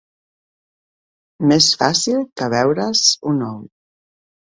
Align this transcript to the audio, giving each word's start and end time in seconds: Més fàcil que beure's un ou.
Més 1.53 1.69
fàcil 1.83 2.25
que 2.43 2.51
beure's 2.57 3.07
un 3.37 3.49
ou. 3.53 3.65